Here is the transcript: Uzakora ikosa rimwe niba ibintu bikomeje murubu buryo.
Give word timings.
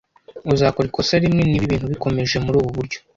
Uzakora 0.53 0.87
ikosa 0.89 1.21
rimwe 1.23 1.41
niba 1.45 1.65
ibintu 1.65 1.85
bikomeje 1.93 2.35
murubu 2.45 2.69
buryo. 2.77 2.99